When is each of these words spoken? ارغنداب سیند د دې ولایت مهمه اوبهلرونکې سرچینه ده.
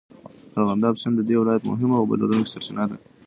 ارغنداب 0.59 0.95
سیند 1.01 1.15
د 1.17 1.21
دې 1.29 1.35
ولایت 1.39 1.63
مهمه 1.69 1.95
اوبهلرونکې 1.99 2.51
سرچینه 2.53 2.83
ده. 2.89 2.97